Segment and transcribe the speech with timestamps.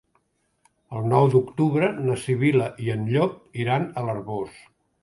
[0.99, 4.63] El nou d'octubre na Sibil·la i en Llop iran a l'Arboç.